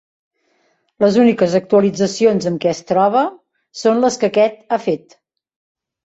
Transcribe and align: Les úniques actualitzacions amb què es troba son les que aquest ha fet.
Les 1.03 1.17
úniques 1.23 1.51
actualitzacions 1.59 2.47
amb 2.51 2.59
què 2.63 2.71
es 2.71 2.81
troba 2.91 3.21
son 3.83 4.01
les 4.05 4.17
que 4.23 4.29
aquest 4.31 4.57
ha 4.71 4.81
fet. 4.87 5.15